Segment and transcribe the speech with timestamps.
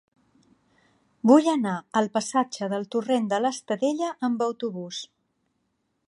[1.31, 5.03] Vull anar al passatge del Torrent de l'Estadella amb autobús.